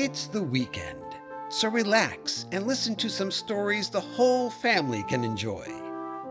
It's 0.00 0.28
the 0.28 0.44
weekend, 0.44 1.16
so 1.48 1.68
relax 1.68 2.46
and 2.52 2.68
listen 2.68 2.94
to 2.94 3.10
some 3.10 3.32
stories 3.32 3.90
the 3.90 3.98
whole 3.98 4.48
family 4.48 5.02
can 5.08 5.24
enjoy. 5.24 5.66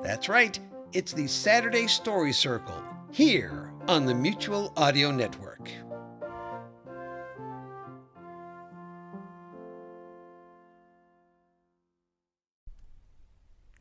That's 0.02 0.30
right, 0.30 0.58
it's 0.94 1.12
the 1.12 1.28
Saturday 1.28 1.86
Story 1.88 2.32
Circle 2.32 2.82
here 3.12 3.74
on 3.90 4.06
the 4.06 4.16
Mutual 4.16 4.72
Audio 4.78 5.12
Network. 5.12 5.70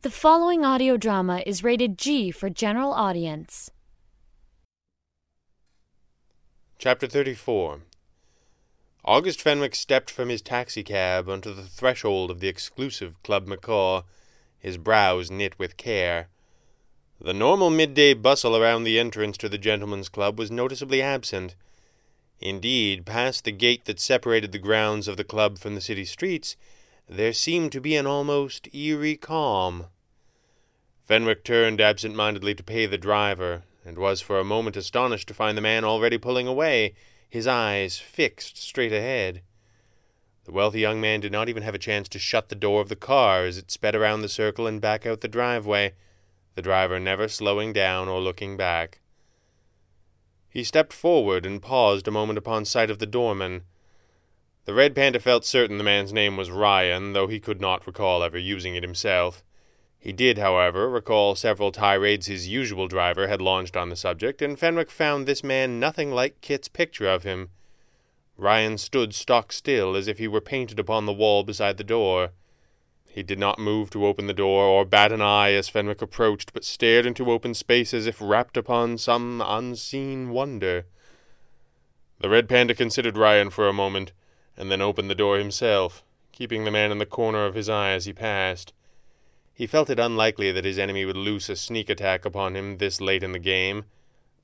The 0.02 0.10
following 0.10 0.64
audio 0.64 0.96
drama 0.96 1.45
is 1.46 1.62
rated 1.62 1.96
G 1.96 2.32
for 2.32 2.50
general 2.50 2.92
audience. 2.92 3.70
Chapter 6.76 7.06
34 7.06 7.82
August 9.06 9.41
Fenwick 9.41 9.77
stepped 9.77 10.10
from 10.10 10.28
his 10.28 10.42
taxicab 10.42 11.29
onto 11.29 11.54
the 11.54 11.62
threshold 11.62 12.29
of 12.29 12.40
the 12.40 12.49
exclusive 12.49 13.23
Club 13.23 13.46
Macaw, 13.46 14.02
his 14.59 14.79
brows 14.79 15.30
knit 15.30 15.57
with 15.60 15.76
care. 15.76 16.29
The 17.21 17.32
normal 17.32 17.71
midday 17.71 18.15
bustle 18.15 18.57
around 18.57 18.82
the 18.82 18.98
entrance 18.98 19.37
to 19.38 19.48
the 19.48 19.59
gentlemen's 19.59 20.09
club 20.09 20.40
was 20.40 20.51
noticeably 20.51 21.01
absent. 21.01 21.54
Indeed, 22.40 23.07
past 23.07 23.45
the 23.45 23.52
gate 23.52 23.85
that 23.85 24.01
separated 24.01 24.51
the 24.51 24.59
grounds 24.59 25.07
of 25.07 25.16
the 25.16 25.24
club 25.24 25.59
from 25.59 25.76
the 25.76 25.80
city 25.80 26.04
streets, 26.04 26.57
there 27.09 27.32
seemed 27.32 27.70
to 27.73 27.80
be 27.80 27.95
an 27.95 28.09
almost 28.09 28.74
eerie 28.74 29.16
calm. 29.16 29.87
Fenwick 31.04 31.45
turned 31.45 31.80
absent 31.80 32.16
mindedly 32.16 32.57
to 32.57 32.65
pay 32.65 32.87
the 32.87 32.98
driver, 32.98 33.63
and 33.85 33.98
was 33.98 34.20
for 34.20 34.41
a 34.41 34.45
moment 34.45 34.76
astonished 34.76 35.29
to 35.29 35.35
find 35.35 35.57
the 35.57 35.63
man 35.63 35.85
already 35.85 36.18
pulling 36.18 36.48
away 36.48 36.93
his 37.29 37.46
eyes 37.46 37.99
fixed 37.99 38.57
straight 38.57 38.93
ahead. 38.93 39.43
The 40.45 40.52
wealthy 40.52 40.80
young 40.80 41.01
man 41.01 41.21
did 41.21 41.32
not 41.32 41.49
even 41.49 41.65
have 41.65 41.74
a 41.74 41.79
chance 41.79 42.09
to 42.10 42.19
shut 42.19 42.49
the 42.49 42.55
door 42.55 42.80
of 42.80 42.88
the 42.88 42.96
car 42.96 43.45
as 43.45 43.59
it 43.59 43.71
sped 43.71 43.96
around 43.96 44.23
the 44.23 44.29
circle 44.29 44.66
and 44.66 44.80
back 44.80 45.05
out 45.05 45.21
the 45.21 45.29
driveway, 45.29 45.95
the 46.54 46.63
driver 46.63 47.01
never 47.01 47.27
slowing 47.27 47.73
down 47.73 48.09
or 48.09 48.21
looking 48.21 48.57
back. 48.57 49.01
He 50.49 50.65
stepped 50.65 50.93
forward 50.93 51.45
and 51.45 51.60
paused 51.60 52.09
a 52.09 52.13
moment 52.13 52.38
upon 52.38 52.65
sight 52.65 52.91
of 52.91 52.99
the 52.99 53.07
doorman. 53.07 53.65
The 54.65 54.74
Red 54.74 54.95
Panda 54.95 55.21
felt 55.21 55.45
certain 55.45 55.79
the 55.79 55.85
man's 55.85 56.13
name 56.13 56.37
was 56.37 56.51
Ryan, 56.51 57.13
though 57.13 57.27
he 57.27 57.41
could 57.41 57.60
not 57.60 57.87
recall 57.87 58.23
ever 58.23 58.38
using 58.38 58.74
it 58.74 58.82
himself. 58.82 59.45
He 60.07 60.12
did, 60.12 60.38
however, 60.38 60.88
recall 60.88 61.35
several 61.35 61.73
tirades 61.73 62.29
his 62.29 62.46
usual 62.46 62.87
driver 62.87 63.26
had 63.26 63.43
launched 63.43 63.76
on 63.76 63.88
the 63.88 63.96
subject, 63.96 64.41
and 64.41 64.56
Fenwick 64.56 64.88
found 64.88 65.26
this 65.26 65.43
man 65.43 65.81
nothing 65.81 66.12
like 66.12 66.41
Kit's 66.41 66.69
picture 66.69 67.09
of 67.09 67.25
him. 67.25 67.50
Ryan 68.37 68.78
stood 68.78 69.16
stock 69.16 69.50
still, 69.50 69.97
as 69.97 70.06
if 70.06 70.19
he 70.19 70.28
were 70.28 70.41
painted 70.41 70.78
upon 70.78 71.06
the 71.06 71.12
wall 71.12 71.43
beside 71.43 71.76
the 71.76 71.82
door. 71.82 72.31
He 73.09 73.25
did 73.25 73.41
not 73.41 73.59
move 73.59 73.91
to 73.91 74.06
open 74.06 74.28
the 74.28 74.32
door 74.32 74.62
or 74.66 74.84
bat 74.84 75.10
an 75.10 75.20
eye 75.20 75.50
as 75.54 75.69
Fenwick 75.69 76.00
approached, 76.00 76.53
but 76.53 76.62
stared 76.62 77.04
into 77.04 77.32
open 77.32 77.53
space 77.53 77.92
as 77.92 78.06
if 78.06 78.20
rapt 78.20 78.56
upon 78.56 78.98
some 78.98 79.42
unseen 79.44 80.30
wonder. 80.30 80.86
The 82.20 82.28
Red 82.28 82.48
Panda 82.48 82.76
considered 82.76 83.16
Ryan 83.16 83.50
for 83.50 83.66
a 83.66 83.72
moment, 83.72 84.12
and 84.56 84.70
then 84.70 84.80
opened 84.80 85.10
the 85.10 85.16
door 85.16 85.36
himself, 85.36 86.04
keeping 86.30 86.62
the 86.62 86.70
man 86.70 86.92
in 86.92 86.98
the 86.98 87.06
corner 87.06 87.44
of 87.44 87.56
his 87.56 87.69
eye 87.69 87.91
as 87.91 88.04
he 88.04 88.12
passed. 88.12 88.72
He 89.56 89.66
felt 89.66 89.88
it 89.88 89.98
unlikely 89.98 90.52
that 90.52 90.66
his 90.66 90.78
enemy 90.78 91.06
would 91.06 91.16
loose 91.16 91.48
a 91.48 91.56
sneak 91.56 91.88
attack 91.88 92.26
upon 92.26 92.54
him 92.54 92.76
this 92.76 93.00
late 93.00 93.22
in 93.22 93.32
the 93.32 93.38
game, 93.38 93.86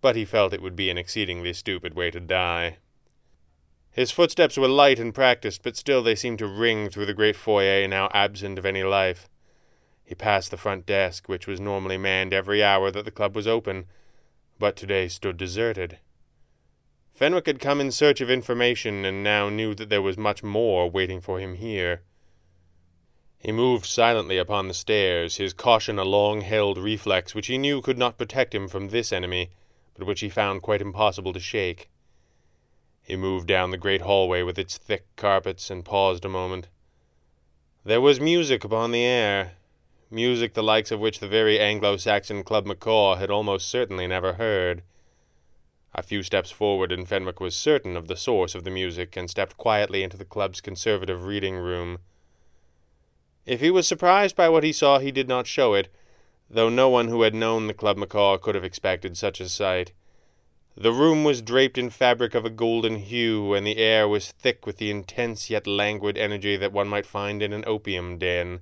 but 0.00 0.16
he 0.16 0.24
felt 0.24 0.54
it 0.54 0.62
would 0.62 0.74
be 0.74 0.88
an 0.88 0.96
exceedingly 0.96 1.52
stupid 1.52 1.92
way 1.92 2.10
to 2.10 2.18
die. 2.18 2.78
His 3.90 4.10
footsteps 4.10 4.56
were 4.56 4.68
light 4.68 4.98
and 4.98 5.14
practiced, 5.14 5.62
but 5.62 5.76
still 5.76 6.02
they 6.02 6.14
seemed 6.14 6.38
to 6.38 6.46
ring 6.46 6.88
through 6.88 7.04
the 7.04 7.12
great 7.12 7.36
foyer 7.36 7.86
now 7.86 8.08
absent 8.14 8.58
of 8.58 8.64
any 8.64 8.82
life. 8.82 9.28
He 10.02 10.14
passed 10.14 10.50
the 10.50 10.56
front 10.56 10.86
desk, 10.86 11.28
which 11.28 11.46
was 11.46 11.60
normally 11.60 11.98
manned 11.98 12.32
every 12.32 12.64
hour 12.64 12.90
that 12.90 13.04
the 13.04 13.10
club 13.10 13.36
was 13.36 13.46
open, 13.46 13.84
but 14.58 14.76
today 14.76 15.08
stood 15.08 15.36
deserted. 15.36 15.98
Fenwick 17.12 17.44
had 17.44 17.60
come 17.60 17.82
in 17.82 17.92
search 17.92 18.22
of 18.22 18.30
information, 18.30 19.04
and 19.04 19.22
now 19.22 19.50
knew 19.50 19.74
that 19.74 19.90
there 19.90 20.00
was 20.00 20.16
much 20.16 20.42
more 20.42 20.88
waiting 20.88 21.20
for 21.20 21.38
him 21.38 21.56
here. 21.56 22.00
He 23.42 23.50
moved 23.50 23.86
silently 23.86 24.38
upon 24.38 24.68
the 24.68 24.74
stairs, 24.74 25.38
his 25.38 25.52
caution 25.52 25.98
a 25.98 26.04
long 26.04 26.42
held 26.42 26.78
reflex 26.78 27.34
which 27.34 27.48
he 27.48 27.58
knew 27.58 27.82
could 27.82 27.98
not 27.98 28.16
protect 28.16 28.54
him 28.54 28.68
from 28.68 28.90
this 28.90 29.12
enemy, 29.12 29.50
but 29.96 30.06
which 30.06 30.20
he 30.20 30.28
found 30.28 30.62
quite 30.62 30.80
impossible 30.80 31.32
to 31.32 31.40
shake. 31.40 31.90
He 33.02 33.16
moved 33.16 33.48
down 33.48 33.72
the 33.72 33.76
great 33.76 34.02
hallway 34.02 34.42
with 34.42 34.60
its 34.60 34.78
thick 34.78 35.06
carpets 35.16 35.70
and 35.70 35.84
paused 35.84 36.24
a 36.24 36.28
moment. 36.28 36.68
There 37.84 38.00
was 38.00 38.20
music 38.20 38.62
upon 38.62 38.92
the 38.92 39.02
air, 39.02 39.54
music 40.08 40.54
the 40.54 40.62
likes 40.62 40.92
of 40.92 41.00
which 41.00 41.18
the 41.18 41.26
very 41.26 41.58
Anglo 41.58 41.96
Saxon 41.96 42.44
Club 42.44 42.64
Macaw 42.64 43.16
had 43.16 43.28
almost 43.28 43.68
certainly 43.68 44.06
never 44.06 44.34
heard. 44.34 44.84
A 45.96 46.02
few 46.04 46.22
steps 46.22 46.52
forward, 46.52 46.92
and 46.92 47.08
Fenwick 47.08 47.40
was 47.40 47.56
certain 47.56 47.96
of 47.96 48.06
the 48.06 48.16
source 48.16 48.54
of 48.54 48.62
the 48.62 48.70
music, 48.70 49.16
and 49.16 49.28
stepped 49.28 49.56
quietly 49.56 50.04
into 50.04 50.16
the 50.16 50.24
club's 50.24 50.60
conservative 50.60 51.24
reading 51.24 51.56
room. 51.56 51.98
If 53.44 53.60
he 53.60 53.70
was 53.70 53.88
surprised 53.88 54.36
by 54.36 54.48
what 54.48 54.64
he 54.64 54.72
saw, 54.72 54.98
he 54.98 55.10
did 55.10 55.28
not 55.28 55.46
show 55.46 55.74
it, 55.74 55.88
though 56.48 56.68
no 56.68 56.88
one 56.88 57.08
who 57.08 57.22
had 57.22 57.34
known 57.34 57.66
the 57.66 57.74
Club 57.74 57.96
Macaw 57.96 58.38
could 58.38 58.54
have 58.54 58.64
expected 58.64 59.16
such 59.16 59.40
a 59.40 59.48
sight. 59.48 59.92
The 60.76 60.92
room 60.92 61.24
was 61.24 61.42
draped 61.42 61.76
in 61.76 61.90
fabric 61.90 62.34
of 62.34 62.44
a 62.44 62.50
golden 62.50 62.96
hue, 62.96 63.52
and 63.52 63.66
the 63.66 63.76
air 63.76 64.08
was 64.08 64.32
thick 64.32 64.64
with 64.64 64.78
the 64.78 64.90
intense 64.90 65.50
yet 65.50 65.66
languid 65.66 66.16
energy 66.16 66.56
that 66.56 66.72
one 66.72 66.88
might 66.88 67.04
find 67.04 67.42
in 67.42 67.52
an 67.52 67.64
opium 67.66 68.16
den. 68.18 68.60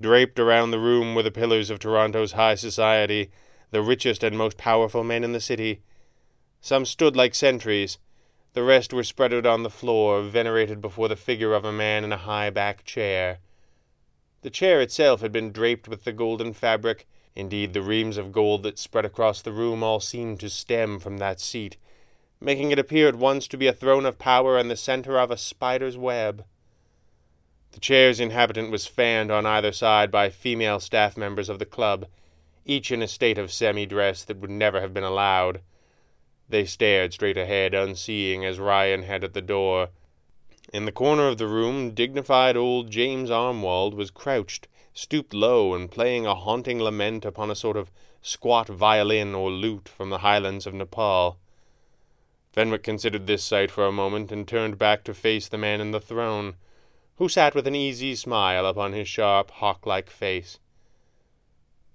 Draped 0.00 0.38
around 0.38 0.70
the 0.70 0.78
room 0.78 1.14
were 1.14 1.22
the 1.22 1.30
pillars 1.30 1.68
of 1.68 1.78
Toronto's 1.78 2.32
high 2.32 2.54
society, 2.54 3.30
the 3.70 3.82
richest 3.82 4.22
and 4.22 4.38
most 4.38 4.56
powerful 4.56 5.02
men 5.02 5.24
in 5.24 5.32
the 5.32 5.40
city. 5.40 5.82
Some 6.60 6.84
stood 6.84 7.16
like 7.16 7.34
sentries, 7.34 7.98
the 8.56 8.62
rest 8.62 8.90
were 8.90 9.04
spread 9.04 9.34
out 9.34 9.44
on 9.44 9.64
the 9.64 9.68
floor, 9.68 10.22
venerated 10.22 10.80
before 10.80 11.08
the 11.08 11.14
figure 11.14 11.52
of 11.52 11.66
a 11.66 11.70
man 11.70 12.04
in 12.04 12.10
a 12.10 12.16
high 12.16 12.48
back 12.48 12.82
chair. 12.86 13.36
The 14.40 14.48
chair 14.48 14.80
itself 14.80 15.20
had 15.20 15.30
been 15.30 15.52
draped 15.52 15.88
with 15.88 16.04
the 16.04 16.12
golden 16.12 16.54
fabric. 16.54 17.06
Indeed, 17.34 17.74
the 17.74 17.82
reams 17.82 18.16
of 18.16 18.32
gold 18.32 18.62
that 18.62 18.78
spread 18.78 19.04
across 19.04 19.42
the 19.42 19.52
room 19.52 19.82
all 19.82 20.00
seemed 20.00 20.40
to 20.40 20.48
stem 20.48 20.98
from 20.98 21.18
that 21.18 21.38
seat, 21.38 21.76
making 22.40 22.70
it 22.70 22.78
appear 22.78 23.08
at 23.08 23.16
once 23.16 23.46
to 23.48 23.58
be 23.58 23.66
a 23.66 23.74
throne 23.74 24.06
of 24.06 24.18
power 24.18 24.56
and 24.56 24.70
the 24.70 24.76
centre 24.76 25.20
of 25.20 25.30
a 25.30 25.36
spider's 25.36 25.98
web. 25.98 26.42
The 27.72 27.80
chair's 27.80 28.20
inhabitant 28.20 28.70
was 28.70 28.86
fanned 28.86 29.30
on 29.30 29.44
either 29.44 29.70
side 29.70 30.10
by 30.10 30.30
female 30.30 30.80
staff 30.80 31.14
members 31.14 31.50
of 31.50 31.58
the 31.58 31.66
club, 31.66 32.06
each 32.64 32.90
in 32.90 33.02
a 33.02 33.06
state 33.06 33.36
of 33.36 33.52
semi 33.52 33.84
dress 33.84 34.24
that 34.24 34.38
would 34.38 34.48
never 34.48 34.80
have 34.80 34.94
been 34.94 35.04
allowed. 35.04 35.60
They 36.48 36.64
stared 36.64 37.12
straight 37.12 37.36
ahead, 37.36 37.74
unseeing, 37.74 38.44
as 38.44 38.60
Ryan 38.60 39.02
had 39.02 39.24
at 39.24 39.34
the 39.34 39.42
door. 39.42 39.88
In 40.72 40.84
the 40.84 40.92
corner 40.92 41.26
of 41.26 41.38
the 41.38 41.48
room, 41.48 41.92
dignified 41.92 42.56
old 42.56 42.90
James 42.90 43.30
Armwald 43.30 43.94
was 43.94 44.10
crouched, 44.10 44.68
stooped 44.92 45.34
low, 45.34 45.74
and 45.74 45.90
playing 45.90 46.24
a 46.24 46.34
haunting 46.34 46.80
lament 46.80 47.24
upon 47.24 47.50
a 47.50 47.56
sort 47.56 47.76
of 47.76 47.90
squat 48.22 48.68
violin 48.68 49.34
or 49.34 49.50
lute 49.50 49.88
from 49.88 50.10
the 50.10 50.18
highlands 50.18 50.66
of 50.66 50.74
Nepal. 50.74 51.38
Fenwick 52.52 52.82
considered 52.82 53.26
this 53.26 53.44
sight 53.44 53.70
for 53.70 53.86
a 53.86 53.92
moment, 53.92 54.30
and 54.30 54.46
turned 54.46 54.78
back 54.78 55.04
to 55.04 55.14
face 55.14 55.48
the 55.48 55.58
man 55.58 55.80
in 55.80 55.90
the 55.90 56.00
throne, 56.00 56.56
who 57.16 57.28
sat 57.28 57.54
with 57.54 57.66
an 57.66 57.74
easy 57.74 58.14
smile 58.14 58.66
upon 58.66 58.92
his 58.92 59.08
sharp, 59.08 59.50
hawk-like 59.50 60.10
face. 60.10 60.58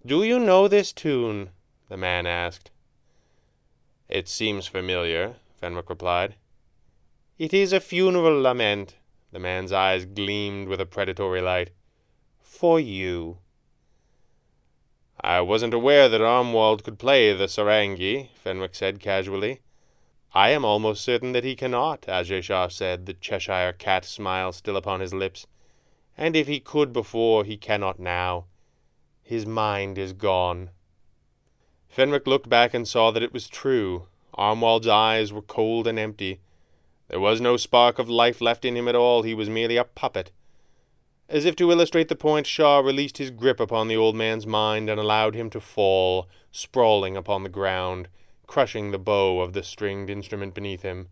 Do 0.05 0.23
you 0.23 0.39
know 0.39 0.67
this 0.67 0.91
tune? 0.91 1.51
the 1.89 1.97
man 1.97 2.25
asked. 2.25 2.71
It 4.11 4.27
seems 4.27 4.67
familiar, 4.67 5.35
Fenwick 5.61 5.89
replied. 5.89 6.35
It 7.39 7.53
is 7.53 7.71
a 7.71 7.79
funeral 7.79 8.41
lament. 8.41 8.97
The 9.31 9.39
man's 9.39 9.71
eyes 9.71 10.03
gleamed 10.03 10.67
with 10.67 10.81
a 10.81 10.85
predatory 10.85 11.41
light. 11.41 11.69
For 12.41 12.77
you. 12.77 13.37
I 15.21 15.39
wasn't 15.39 15.73
aware 15.73 16.09
that 16.09 16.19
Armwald 16.19 16.83
could 16.83 16.99
play 16.99 17.31
the 17.31 17.45
sarangi, 17.47 18.27
Fenwick 18.35 18.75
said 18.75 18.99
casually. 18.99 19.61
I 20.33 20.49
am 20.49 20.65
almost 20.65 21.05
certain 21.05 21.31
that 21.31 21.45
he 21.45 21.55
cannot, 21.55 22.01
Ajay 22.01 22.71
said, 22.71 23.05
the 23.05 23.13
Cheshire 23.13 23.73
cat 23.73 24.03
smile 24.03 24.51
still 24.51 24.75
upon 24.75 24.99
his 24.99 25.13
lips. 25.13 25.47
And 26.17 26.35
if 26.35 26.47
he 26.47 26.59
could 26.59 26.91
before, 26.91 27.45
he 27.45 27.55
cannot 27.55 27.97
now. 27.97 28.45
His 29.23 29.45
mind 29.45 29.97
is 29.97 30.11
gone. 30.11 30.71
Fenwick 31.91 32.25
looked 32.25 32.47
back 32.47 32.73
and 32.73 32.87
saw 32.87 33.11
that 33.11 33.21
it 33.21 33.33
was 33.33 33.49
true. 33.49 34.07
Armwald's 34.35 34.87
eyes 34.87 35.33
were 35.33 35.41
cold 35.41 35.87
and 35.87 35.99
empty. 35.99 36.39
There 37.09 37.19
was 37.19 37.41
no 37.41 37.57
spark 37.57 37.99
of 37.99 38.09
life 38.09 38.39
left 38.39 38.63
in 38.63 38.77
him 38.77 38.87
at 38.87 38.95
all. 38.95 39.23
He 39.23 39.33
was 39.33 39.49
merely 39.49 39.75
a 39.75 39.83
puppet. 39.83 40.31
As 41.27 41.43
if 41.43 41.53
to 41.57 41.69
illustrate 41.69 42.07
the 42.07 42.15
point, 42.15 42.47
Shah 42.47 42.79
released 42.79 43.17
his 43.17 43.29
grip 43.29 43.59
upon 43.59 43.89
the 43.89 43.97
old 43.97 44.15
man's 44.15 44.47
mind 44.47 44.89
and 44.89 45.01
allowed 45.01 45.35
him 45.35 45.49
to 45.49 45.59
fall, 45.59 46.29
sprawling 46.49 47.17
upon 47.17 47.43
the 47.43 47.49
ground, 47.49 48.07
crushing 48.47 48.91
the 48.91 48.97
bow 48.97 49.41
of 49.41 49.51
the 49.51 49.61
stringed 49.61 50.09
instrument 50.09 50.53
beneath 50.53 50.83
him. 50.83 51.09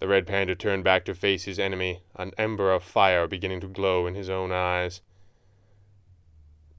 The 0.00 0.08
red 0.08 0.26
panda 0.26 0.56
turned 0.56 0.82
back 0.82 1.04
to 1.04 1.14
face 1.14 1.44
his 1.44 1.60
enemy, 1.60 2.02
an 2.16 2.32
ember 2.36 2.72
of 2.72 2.82
fire 2.82 3.28
beginning 3.28 3.60
to 3.60 3.68
glow 3.68 4.08
in 4.08 4.16
his 4.16 4.28
own 4.28 4.50
eyes. 4.50 5.02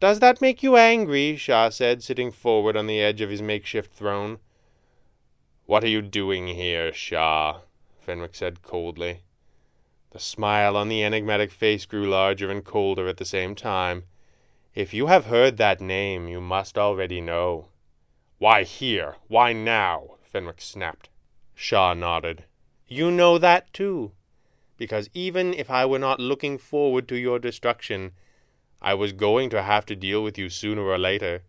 Does 0.02 0.20
that 0.20 0.42
make 0.42 0.64
you 0.64 0.78
angry? 0.78 1.36
Shah 1.36 1.70
said, 1.70 2.02
sitting 2.02 2.32
forward 2.32 2.76
on 2.76 2.88
the 2.88 3.00
edge 3.00 3.22
of 3.22 3.30
his 3.30 3.44
makeshift 3.44 3.94
throne. 3.94 4.40
What 5.68 5.84
are 5.84 5.90
you 5.90 6.02
doing 6.02 6.48
here, 6.48 6.92
Shah? 6.92 7.60
Fenwick 8.00 8.34
said 8.34 8.64
coldly. 8.64 9.22
The 10.10 10.18
smile 10.18 10.76
on 10.76 10.90
the 10.90 11.04
enigmatic 11.04 11.52
face 11.52 11.86
grew 11.86 12.10
larger 12.10 12.50
and 12.50 12.66
colder 12.66 13.08
at 13.08 13.18
the 13.18 13.26
same 13.26 13.54
time. 13.54 14.06
If 14.74 14.92
you 14.92 15.06
have 15.06 15.28
heard 15.28 15.58
that 15.58 15.80
name, 15.80 16.28
you 16.28 16.42
must 16.42 16.80
already 16.80 17.22
know. 17.22 17.68
Why 18.40 18.64
here? 18.64 19.18
Why 19.28 19.54
now? 19.54 20.16
Fenwick 20.24 20.62
snapped. 20.62 21.10
Shah 21.54 21.94
nodded. 21.94 22.46
You 22.88 23.12
know 23.12 23.38
that 23.38 23.72
too. 23.72 24.14
Because 24.78 25.12
even 25.14 25.54
if 25.54 25.70
I 25.70 25.86
were 25.86 26.00
not 26.00 26.20
looking 26.20 26.58
forward 26.58 27.08
to 27.10 27.16
your 27.16 27.38
destruction, 27.38 28.14
I 28.82 28.96
was 28.96 29.14
going 29.14 29.52
to 29.52 29.62
have 29.62 29.86
to 29.88 29.96
deal 29.96 30.24
with 30.24 30.40
you 30.40 30.50
sooner 30.50 30.82
or 30.82 30.98
later. 30.98 31.44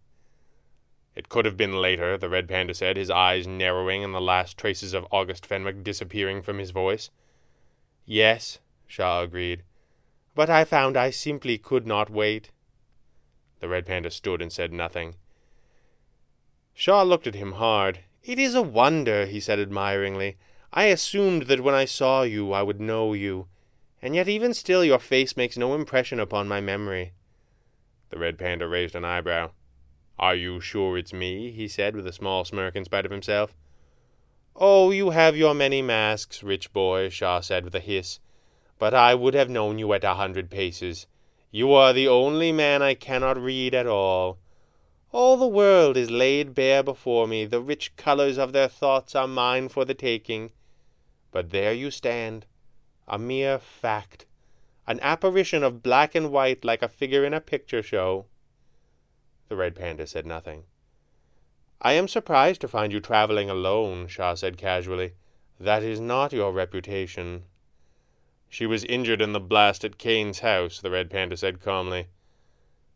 It 1.15 1.29
could 1.31 1.47
have 1.47 1.57
been 1.57 1.81
later, 1.81 2.19
the 2.19 2.29
red 2.29 2.49
panda 2.49 2.75
said, 2.75 2.97
his 2.97 3.11
eyes 3.11 3.47
narrowing 3.47 4.05
and 4.05 4.15
the 4.15 4.21
last 4.21 4.59
traces 4.59 4.93
of 4.93 5.07
August 5.11 5.47
Fenwick 5.47 5.83
disappearing 5.83 6.43
from 6.43 6.59
his 6.59 6.71
voice. 6.71 7.11
Yes, 8.05 8.59
Shah 8.87 9.23
agreed, 9.23 9.63
but 10.35 10.51
I 10.51 10.65
found 10.65 10.97
I 10.97 11.11
simply 11.11 11.57
could 11.57 11.87
not 11.87 12.11
wait. 12.11 12.51
The 13.61 13.69
red 13.69 13.87
panda 13.87 14.11
stood 14.11 14.43
and 14.43 14.53
said 14.53 14.73
nothing. 14.73 15.15
Shah 16.75 17.03
looked 17.03 17.27
at 17.27 17.35
him 17.35 17.53
hard. 17.53 18.01
It 18.23 18.39
is 18.39 18.55
a 18.55 18.63
wonder, 18.63 19.25
he 19.27 19.41
said 19.41 19.59
admiringly. 19.59 20.37
I 20.73 20.85
assumed 20.85 21.43
that 21.43 21.61
when 21.61 21.75
I 21.75 21.85
saw 21.85 22.23
you 22.23 22.53
I 22.53 22.63
would 22.63 22.81
know 22.81 23.13
you, 23.13 23.49
and 24.03 24.15
yet 24.15 24.29
even 24.29 24.53
still 24.53 24.85
your 24.85 24.99
face 24.99 25.37
makes 25.37 25.57
no 25.57 25.75
impression 25.75 26.19
upon 26.19 26.49
my 26.49 26.61
memory. 26.61 27.13
The 28.13 28.19
red 28.19 28.39
panda 28.39 28.69
raised 28.69 28.95
an 28.95 29.07
eyebrow. 29.07 29.53
Are 30.19 30.35
you 30.35 30.61
sure 30.61 30.99
it's 30.99 31.15
me? 31.15 31.51
he 31.51 31.67
said, 31.67 31.97
with 31.97 32.07
a 32.07 32.13
small 32.13 32.45
smirk 32.45 32.77
in 32.77 32.85
spite 32.85 33.07
of 33.07 33.11
himself. 33.11 33.55
Oh, 34.55 34.91
you 34.91 35.11
have 35.11 35.35
your 35.35 35.55
many 35.55 35.81
masks, 35.81 36.43
rich 36.43 36.75
boy, 36.75 37.09
Shah 37.09 37.41
said 37.41 37.65
with 37.65 37.75
a 37.75 37.81
hiss. 37.81 38.21
But 38.79 38.93
I 38.93 39.15
would 39.15 39.33
have 39.33 39.49
known 39.49 39.79
you 39.79 39.95
at 39.95 40.05
a 40.05 40.13
hundred 40.13 40.51
paces. 40.51 41.07
You 41.51 41.73
are 41.73 41.95
the 41.95 42.07
only 42.07 42.53
man 42.53 42.83
I 42.83 42.93
cannot 42.93 43.39
read 43.39 43.75
at 43.75 43.87
all. 43.87 44.39
All 45.11 45.39
the 45.39 45.47
world 45.47 45.97
is 45.97 46.11
laid 46.11 46.55
bare 46.55 46.83
before 46.83 47.27
me, 47.27 47.47
the 47.47 47.63
rich 47.63 47.97
colours 47.97 48.37
of 48.37 48.53
their 48.53 48.69
thoughts 48.69 49.15
are 49.15 49.27
mine 49.27 49.71
for 49.71 49.87
the 49.87 49.95
taking. 49.95 50.53
But 51.31 51.49
there 51.49 51.73
you 51.73 51.91
stand, 51.91 52.45
a 53.09 53.19
mere 53.19 53.59
fact, 53.59 54.27
an 54.87 54.99
apparition 55.01 55.63
of 55.63 55.83
black 55.83 56.15
and 56.15 56.31
white 56.31 56.65
like 56.65 56.83
a 56.83 56.89
figure 56.89 57.25
in 57.25 57.33
a 57.33 57.41
picture 57.41 57.83
show. 57.83 58.27
The 59.49 59.57
red 59.57 59.75
panda 59.75 60.07
said 60.07 60.27
nothing. 60.27 60.65
I 61.81 61.93
am 61.93 62.09
surprised 62.09 62.61
to 62.61 62.69
find 62.69 62.93
you 62.93 63.01
traveling 63.01 63.51
alone, 63.51 64.07
Shah 64.07 64.35
said 64.35 64.57
casually. 64.57 65.15
That 65.59 65.83
is 65.83 66.01
not 66.01 66.33
your 66.33 66.53
reputation. 66.53 67.45
She 68.49 68.67
was 68.67 68.85
injured 68.85 69.23
in 69.23 69.33
the 69.33 69.41
blast 69.41 69.85
at 69.85 69.99
Kane's 69.99 70.41
house, 70.41 70.81
the 70.81 70.91
red 70.91 71.11
panda 71.11 71.37
said 71.37 71.61
calmly. 71.61 72.09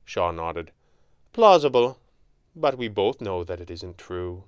Shah 0.04 0.30
nodded. 0.30 0.72
Plausible, 1.32 1.98
but 2.54 2.78
we 2.78 2.88
both 2.88 3.20
know 3.20 3.44
that 3.44 3.60
it 3.60 3.70
isn't 3.70 3.98
true. 3.98 4.44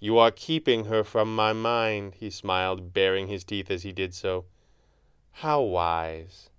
You 0.00 0.18
are 0.18 0.30
keeping 0.30 0.84
her 0.84 1.02
from 1.02 1.34
my 1.34 1.52
mind, 1.52 2.16
he 2.16 2.30
smiled, 2.30 2.92
baring 2.92 3.28
his 3.28 3.44
teeth 3.44 3.70
as 3.70 3.82
he 3.82 3.92
did 3.92 4.14
so. 4.14 4.44
How 5.30 5.62
wise. 5.62 6.50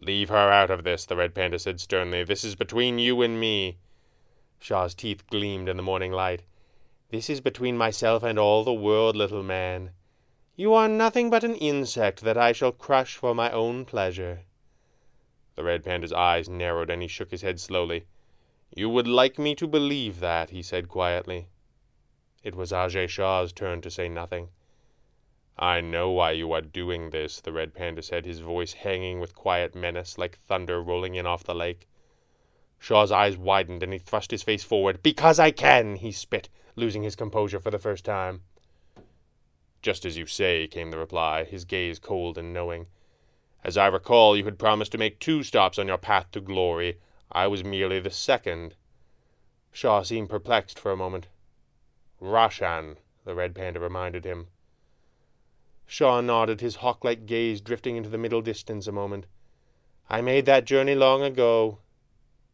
Leave 0.00 0.30
her 0.30 0.50
out 0.50 0.70
of 0.70 0.84
this, 0.84 1.04
the 1.04 1.16
red 1.16 1.34
panda 1.34 1.58
said 1.58 1.80
sternly. 1.80 2.24
This 2.24 2.44
is 2.44 2.54
between 2.54 2.98
you 2.98 3.22
and 3.22 3.38
me. 3.38 3.78
Shah's 4.58 4.94
teeth 4.94 5.26
gleamed 5.28 5.68
in 5.68 5.76
the 5.76 5.82
morning 5.82 6.12
light. 6.12 6.42
This 7.10 7.28
is 7.28 7.40
between 7.40 7.76
myself 7.76 8.22
and 8.22 8.38
all 8.38 8.64
the 8.64 8.72
world, 8.72 9.16
little 9.16 9.42
man. 9.42 9.90
You 10.56 10.72
are 10.74 10.88
nothing 10.88 11.30
but 11.30 11.44
an 11.44 11.56
insect 11.56 12.22
that 12.22 12.38
I 12.38 12.52
shall 12.52 12.72
crush 12.72 13.16
for 13.16 13.34
my 13.34 13.50
own 13.50 13.84
pleasure. 13.84 14.44
The 15.56 15.64
red 15.64 15.84
panda's 15.84 16.12
eyes 16.12 16.48
narrowed 16.48 16.88
and 16.88 17.02
he 17.02 17.08
shook 17.08 17.30
his 17.30 17.42
head 17.42 17.60
slowly. 17.60 18.06
You 18.74 18.88
would 18.88 19.06
like 19.06 19.38
me 19.38 19.54
to 19.56 19.66
believe 19.66 20.20
that, 20.20 20.50
he 20.50 20.62
said 20.62 20.88
quietly. 20.88 21.48
It 22.42 22.54
was 22.54 22.72
Ajay 22.72 23.08
Shah's 23.08 23.52
turn 23.52 23.82
to 23.82 23.90
say 23.90 24.08
nothing. 24.08 24.48
I 25.62 25.80
know 25.80 26.10
why 26.10 26.32
you 26.32 26.50
are 26.50 26.60
doing 26.60 27.10
this, 27.10 27.40
the 27.40 27.52
red 27.52 27.72
panda 27.72 28.02
said, 28.02 28.26
his 28.26 28.40
voice 28.40 28.72
hanging 28.72 29.20
with 29.20 29.36
quiet 29.36 29.76
menace 29.76 30.18
like 30.18 30.40
thunder 30.48 30.82
rolling 30.82 31.14
in 31.14 31.24
off 31.24 31.44
the 31.44 31.54
lake. 31.54 31.86
Shah's 32.80 33.12
eyes 33.12 33.36
widened 33.36 33.80
and 33.84 33.92
he 33.92 34.00
thrust 34.00 34.32
his 34.32 34.42
face 34.42 34.64
forward. 34.64 35.04
Because 35.04 35.38
I 35.38 35.52
can, 35.52 35.94
he 35.94 36.10
spit, 36.10 36.48
losing 36.74 37.04
his 37.04 37.14
composure 37.14 37.60
for 37.60 37.70
the 37.70 37.78
first 37.78 38.04
time. 38.04 38.40
Just 39.82 40.04
as 40.04 40.16
you 40.16 40.26
say, 40.26 40.66
came 40.66 40.90
the 40.90 40.98
reply, 40.98 41.44
his 41.44 41.64
gaze 41.64 42.00
cold 42.00 42.36
and 42.36 42.52
knowing. 42.52 42.86
As 43.62 43.76
I 43.76 43.86
recall, 43.86 44.36
you 44.36 44.44
had 44.46 44.58
promised 44.58 44.90
to 44.90 44.98
make 44.98 45.20
two 45.20 45.44
stops 45.44 45.78
on 45.78 45.86
your 45.86 45.96
path 45.96 46.26
to 46.32 46.40
glory. 46.40 46.98
I 47.30 47.46
was 47.46 47.62
merely 47.62 48.00
the 48.00 48.10
second. 48.10 48.74
Shah 49.70 50.02
seemed 50.02 50.28
perplexed 50.28 50.76
for 50.76 50.90
a 50.90 50.96
moment. 50.96 51.28
Rashan, 52.20 52.96
the 53.24 53.36
red 53.36 53.54
panda 53.54 53.78
reminded 53.78 54.24
him. 54.24 54.48
Shah 55.92 56.22
nodded, 56.22 56.62
his 56.62 56.76
hawk-like 56.76 57.26
gaze 57.26 57.60
drifting 57.60 57.96
into 57.98 58.08
the 58.08 58.16
middle 58.16 58.40
distance 58.40 58.86
a 58.86 58.92
moment. 58.92 59.26
I 60.08 60.22
made 60.22 60.46
that 60.46 60.64
journey 60.64 60.94
long 60.94 61.20
ago. 61.20 61.80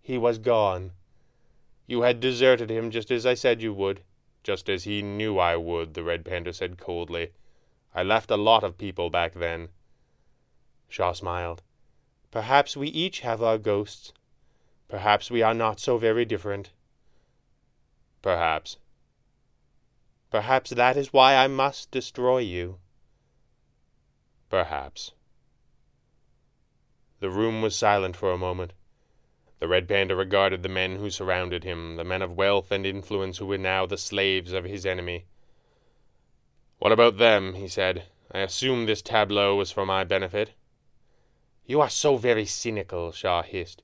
He 0.03 0.19
was 0.19 0.39
gone. 0.39 0.91
You 1.87 2.03
had 2.03 2.19
deserted 2.19 2.69
him 2.69 2.91
just 2.91 3.13
as 3.13 3.25
I 3.25 3.35
said 3.35 3.63
you 3.63 3.73
would, 3.73 4.03
just 4.43 4.69
as 4.69 4.83
he 4.83 5.03
knew 5.03 5.39
I 5.39 5.55
would, 5.55 5.95
the 5.95 6.03
red 6.03 6.25
panda 6.25 6.53
said 6.53 6.79
coldly. 6.79 7.31
I 7.95 8.03
left 8.03 8.33
a 8.33 8.37
lot 8.37 8.65
of 8.65 8.77
people 8.77 9.09
back 9.09 9.35
then. 9.35 9.69
Shah 10.89 11.13
smiled. 11.13 11.63
Perhaps 12.33 12.77
we 12.77 12.89
each 12.89 13.21
have 13.21 13.41
our 13.41 13.57
ghosts. 13.57 14.13
Perhaps 14.89 15.31
we 15.31 15.43
are 15.43 15.55
not 15.55 15.79
so 15.79 15.97
very 15.97 16.25
different. 16.25 16.73
Perhaps. 18.21 18.79
Perhaps 20.29 20.71
that 20.71 20.97
is 20.97 21.13
why 21.13 21.37
I 21.37 21.47
must 21.47 21.93
destroy 21.93 22.39
you. 22.39 22.81
Perhaps. 24.49 25.13
The 27.21 27.31
room 27.31 27.63
was 27.63 27.77
silent 27.77 28.17
for 28.17 28.33
a 28.33 28.39
moment. 28.39 28.73
The 29.59 29.69
red 29.69 29.89
panda 29.89 30.15
regarded 30.15 30.63
the 30.63 30.69
men 30.69 30.97
who 30.97 31.11
surrounded 31.11 31.65
him, 31.65 31.97
the 31.97 32.05
men 32.05 32.23
of 32.23 32.37
wealth 32.37 32.71
and 32.71 32.87
influence 32.87 33.39
who 33.39 33.47
were 33.47 33.59
now 33.59 33.87
the 33.87 33.99
slaves 33.99 34.53
of 34.53 34.65
his 34.65 34.87
enemy. 34.87 35.25
What 36.79 36.93
about 36.93 37.19
them? 37.19 37.55
he 37.55 37.67
said. 37.67 38.05
I 38.31 38.41
assume 38.41 38.87
this 38.87 39.03
tableau 39.03 39.57
was 39.57 39.73
for 39.73 39.85
my 39.85 40.05
benefit. 40.05 40.53
You 41.67 41.81
are 41.81 41.91
so 41.91 42.17
very 42.17 42.47
cynical, 42.47 43.11
Shah 43.11 43.43
hissed. 43.43 43.83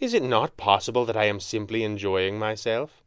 Is 0.00 0.12
it 0.12 0.22
not 0.22 0.56
possible 0.56 1.04
that 1.06 1.16
I 1.16 1.24
am 1.24 1.40
simply 1.40 1.84
enjoying 1.84 2.38
myself? 2.38 3.02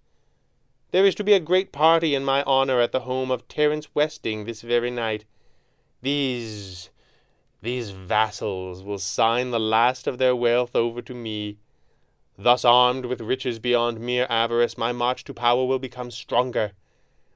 There 0.91 1.05
is 1.05 1.13
to 1.15 1.23
be 1.23 1.33
a 1.33 1.39
great 1.39 1.71
party 1.71 2.15
in 2.15 2.23
my 2.23 2.43
honor 2.43 2.79
at 2.79 2.91
the 2.91 3.01
home 3.01 3.29
of 3.29 3.47
Terence 3.47 3.93
Westing 3.93 4.45
this 4.45 4.61
very 4.61 4.89
night. 4.89 5.25
These 6.01 6.89
these 7.61 7.89
vassals 7.89 8.83
will 8.83 8.99
sign 8.99 9.51
the 9.51 9.59
last 9.59 10.07
of 10.07 10.17
their 10.17 10.35
wealth 10.35 10.75
over 10.75 11.01
to 11.01 11.13
me. 11.13 11.57
Thus 12.37 12.63
armed 12.63 13.05
with 13.05 13.19
riches 13.19 13.59
beyond 13.59 13.99
mere 13.99 14.25
avarice, 14.29 14.77
my 14.77 14.93
march 14.93 15.25
to 15.25 15.33
power 15.33 15.65
will 15.65 15.79
become 15.79 16.09
stronger. 16.09 16.71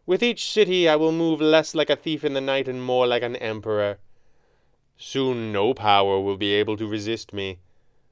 With 0.06 0.24
each 0.24 0.50
city 0.50 0.88
I 0.88 0.96
will 0.96 1.12
move 1.12 1.42
less 1.42 1.76
like 1.76 1.90
a 1.90 1.98
thief 1.98 2.24
in 2.24 2.34
the 2.34 2.42
night 2.42 2.70
and 2.70 2.82
more 2.82 3.06
like 3.06 3.24
an 3.24 3.36
emperor. 3.36 4.00
Soon 4.98 5.52
no 5.52 5.74
power 5.74 6.22
will 6.22 6.38
be 6.38 6.54
able 6.54 6.78
to 6.78 6.88
resist 6.88 7.34
me. 7.34 7.60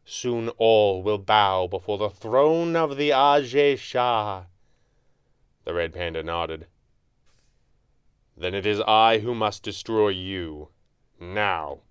Soon 0.04 0.50
all 0.58 1.02
will 1.02 1.18
bow 1.18 1.68
before 1.68 1.98
the 1.98 2.10
throne 2.10 2.76
of 2.76 2.98
the 2.98 3.12
Ajay 3.12 3.78
Shah. 3.78 4.44
The 5.64 5.74
red 5.74 5.94
panda 5.94 6.24
nodded. 6.24 6.68
Then 8.42 8.56
it 8.56 8.66
is 8.66 8.82
I 8.88 9.20
who 9.20 9.36
must 9.36 9.62
destroy 9.62 10.10
you. 10.10 10.70
Now. 11.20 11.82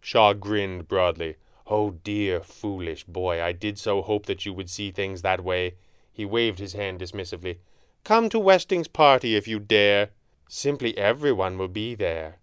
Shah 0.00 0.32
grinned 0.32 0.88
broadly. 0.88 1.36
Oh 1.64 1.92
dear, 1.92 2.40
foolish 2.40 3.04
boy, 3.04 3.40
I 3.40 3.52
did 3.52 3.78
so 3.78 4.02
hope 4.02 4.26
that 4.26 4.44
you 4.44 4.52
would 4.52 4.68
see 4.68 4.90
things 4.90 5.22
that 5.22 5.44
way. 5.44 5.76
He 6.12 6.24
waved 6.24 6.58
his 6.58 6.72
hand 6.72 6.98
dismissively. 6.98 7.58
Come 8.02 8.28
to 8.30 8.40
Westing's 8.40 8.88
party 8.88 9.36
if 9.36 9.46
you 9.46 9.60
dare. 9.60 10.10
Simply 10.48 10.98
everyone 10.98 11.56
will 11.56 11.68
be 11.68 11.94
there. 11.94 12.40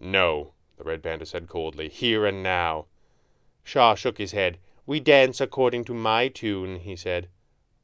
No, 0.00 0.54
the 0.78 0.84
Red 0.84 1.02
Panda 1.02 1.26
said 1.26 1.48
coldly, 1.48 1.90
here 1.90 2.24
and 2.24 2.42
now. 2.42 2.86
Shah 3.62 3.94
shook 3.94 4.16
his 4.16 4.32
head. 4.32 4.56
We 4.86 5.00
dance 5.00 5.38
according 5.42 5.84
to 5.84 5.92
my 5.92 6.28
tune, 6.28 6.76
he 6.76 6.96
said, 6.96 7.28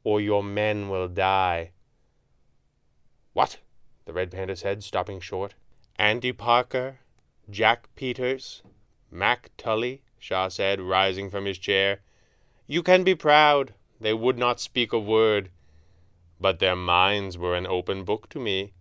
or 0.04 0.22
your 0.22 0.42
men 0.42 0.88
will 0.88 1.08
die. 1.08 1.72
What? 3.34 3.58
The 4.06 4.12
Red 4.12 4.30
Panda 4.30 4.54
said, 4.54 4.84
stopping 4.84 5.20
short. 5.20 5.54
Andy 5.96 6.32
Parker, 6.32 6.98
Jack 7.48 7.88
Peters, 7.94 8.62
Mac 9.10 9.50
Tully, 9.56 10.02
Shah 10.18 10.48
said, 10.48 10.80
rising 10.80 11.30
from 11.30 11.46
his 11.46 11.58
chair. 11.58 12.00
You 12.66 12.82
can 12.82 13.04
be 13.04 13.14
proud. 13.14 13.74
They 14.00 14.12
would 14.12 14.36
not 14.38 14.60
speak 14.60 14.92
a 14.92 14.98
word, 14.98 15.50
but 16.40 16.58
their 16.58 16.76
minds 16.76 17.38
were 17.38 17.54
an 17.54 17.66
open 17.66 18.04
book 18.04 18.28
to 18.30 18.38
me. 18.38 18.72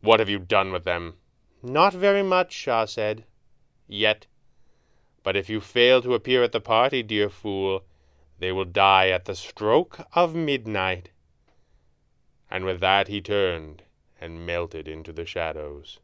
What 0.00 0.20
have 0.20 0.28
you 0.28 0.38
done 0.38 0.72
with 0.72 0.84
them? 0.84 1.14
Not 1.62 1.92
very 1.92 2.22
much, 2.22 2.52
Shah 2.52 2.86
said. 2.86 3.24
Yet. 3.86 4.26
But 5.22 5.36
if 5.36 5.48
you 5.48 5.60
fail 5.60 6.00
to 6.02 6.14
appear 6.14 6.42
at 6.42 6.52
the 6.52 6.60
party, 6.60 7.02
dear 7.02 7.28
fool, 7.28 7.84
they 8.38 8.52
will 8.52 8.64
die 8.64 9.08
at 9.08 9.24
the 9.26 9.34
stroke 9.34 10.00
of 10.14 10.34
midnight. 10.34 11.10
And 12.50 12.64
with 12.64 12.80
that 12.80 13.08
he 13.08 13.20
turned 13.20 13.82
and 14.20 14.46
melted 14.46 14.88
into 14.88 15.12
the 15.12 15.26
shadows. 15.26 15.98